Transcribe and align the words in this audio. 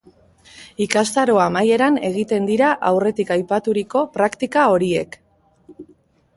Ikastaro 0.85 1.35
amaieran 1.43 1.99
egiten 2.09 2.49
dira 2.53 2.71
aurretik 2.91 3.35
aipaturiko 3.37 4.05
praktika 4.19 4.67
horiek. 4.77 5.23